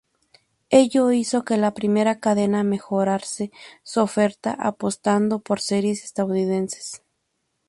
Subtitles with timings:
[0.71, 3.51] Ello hizo que la primera cadena mejorase
[3.83, 7.03] su oferta, apostando por series estadounidenses.